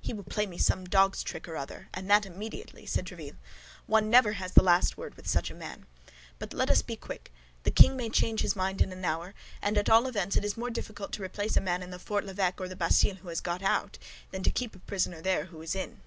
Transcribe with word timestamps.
"He 0.00 0.12
will 0.12 0.24
play 0.24 0.44
me 0.44 0.58
some 0.58 0.86
dog's 0.86 1.22
trick 1.22 1.46
or 1.46 1.54
other, 1.56 1.88
and 1.94 2.10
that 2.10 2.26
immediately," 2.26 2.84
said 2.84 3.04
Tréville. 3.04 3.36
"One 3.86 4.02
has 4.02 4.10
never 4.10 4.34
the 4.48 4.60
last 4.60 4.96
word 4.98 5.14
with 5.14 5.28
such 5.28 5.52
a 5.52 5.54
man. 5.54 5.86
But 6.40 6.52
let 6.52 6.68
us 6.68 6.82
be 6.82 6.96
quick—the 6.96 7.70
king 7.70 7.96
may 7.96 8.08
change 8.10 8.40
his 8.40 8.56
mind 8.56 8.82
in 8.82 8.90
an 8.90 9.04
hour; 9.04 9.34
and 9.62 9.78
at 9.78 9.88
all 9.88 10.08
events 10.08 10.34
it 10.34 10.44
is 10.44 10.56
more 10.56 10.70
difficult 10.70 11.12
to 11.12 11.22
replace 11.22 11.56
a 11.56 11.60
man 11.60 11.80
in 11.80 11.90
the 11.92 12.00
Fort 12.00 12.24
l'Evêque 12.26 12.58
or 12.58 12.66
the 12.66 12.74
Bastille 12.74 13.14
who 13.18 13.28
has 13.28 13.40
got 13.40 13.62
out, 13.62 13.98
than 14.32 14.42
to 14.42 14.50
keep 14.50 14.74
a 14.74 14.80
prisoner 14.80 15.20
there 15.22 15.44
who 15.44 15.62
is 15.62 15.76
in." 15.76 16.00